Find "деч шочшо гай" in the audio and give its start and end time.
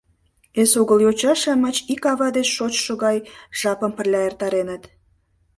2.37-3.17